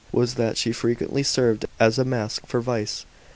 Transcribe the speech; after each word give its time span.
was 0.11 0.33
that 0.33 0.57
she 0.57 0.71
frequently 0.73 1.21
served 1.21 1.65
as 1.79 1.99
a 1.99 2.03
mask 2.03 2.47
for 2.47 2.59
vice. 2.59 3.05